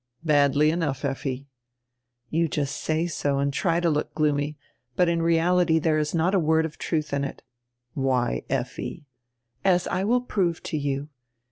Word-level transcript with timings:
"Badly 0.25 0.71
enough, 0.71 1.03
Efli." 1.03 1.45
"You 2.31 2.47
just 2.47 2.75
say 2.77 3.05
so 3.05 3.37
and 3.37 3.53
try 3.53 3.79
to 3.79 3.87
look 3.87 4.15
gloomy, 4.15 4.57
but 4.95 5.07
in 5.07 5.21
reality 5.21 5.79
diere 5.79 5.99
is 5.99 6.15
not 6.15 6.33
a 6.33 6.39
word 6.39 6.65
of 6.65 6.79
truth 6.79 7.13
in 7.13 7.23
it." 7.23 7.43
"Why, 7.93 8.41
Efli" 8.49 9.05
"As 9.73 9.85
I 9.89 10.03
will 10.03 10.21
prove 10.21 10.63
to 10.63 10.77
you. 10.79 11.09